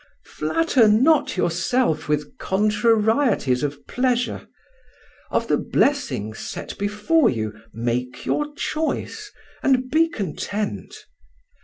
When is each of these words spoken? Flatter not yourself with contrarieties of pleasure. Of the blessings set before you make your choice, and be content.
Flatter 0.25 0.87
not 0.87 1.37
yourself 1.37 2.09
with 2.09 2.35
contrarieties 2.39 3.61
of 3.61 3.85
pleasure. 3.85 4.47
Of 5.29 5.47
the 5.47 5.59
blessings 5.59 6.39
set 6.39 6.75
before 6.79 7.29
you 7.29 7.61
make 7.71 8.25
your 8.25 8.51
choice, 8.55 9.31
and 9.61 9.91
be 9.91 10.09
content. 10.09 11.05